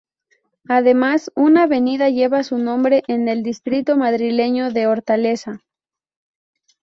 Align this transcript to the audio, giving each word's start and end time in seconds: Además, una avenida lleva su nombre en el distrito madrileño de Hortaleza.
Además, 0.67 1.29
una 1.35 1.65
avenida 1.65 2.09
lleva 2.09 2.41
su 2.43 2.57
nombre 2.57 3.03
en 3.07 3.27
el 3.27 3.43
distrito 3.43 3.97
madrileño 3.97 4.71
de 4.71 4.87
Hortaleza. 4.87 5.61